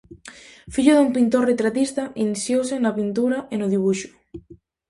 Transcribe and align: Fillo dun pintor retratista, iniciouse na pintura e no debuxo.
Fillo 0.73 0.93
dun 0.95 1.09
pintor 1.17 1.43
retratista, 1.51 2.03
iniciouse 2.25 2.75
na 2.83 2.95
pintura 2.99 3.37
e 3.53 3.55
no 3.57 3.67
debuxo. 3.73 4.09